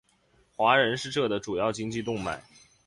[0.55, 2.43] 华人是这的主要经济动脉。